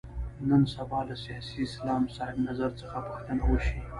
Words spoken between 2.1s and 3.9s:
صاحب نظر څخه پوښتنه وشي.